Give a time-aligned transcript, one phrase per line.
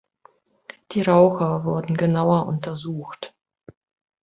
[0.93, 3.35] Die Raucher wurden genauer untersucht.